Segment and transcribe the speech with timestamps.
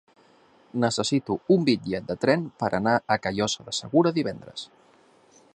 [0.83, 4.69] Necessito un bitllet de tren per anar a Callosa de Segura divendres.